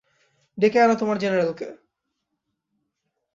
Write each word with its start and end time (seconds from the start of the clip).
ডেকে 0.57 0.79
আনো 0.79 0.95
তোমার 0.95 1.17
জেনেরালকে। 1.17 1.67